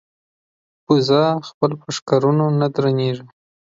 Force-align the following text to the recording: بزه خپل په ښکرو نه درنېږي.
بزه 0.85 1.21
خپل 1.47 1.71
په 1.81 1.87
ښکرو 1.95 2.31
نه 2.59 2.67
درنېږي. 2.75 3.25